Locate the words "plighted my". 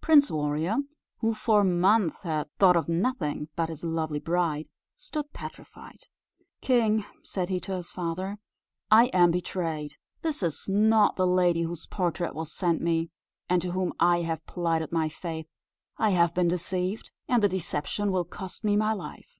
14.46-15.08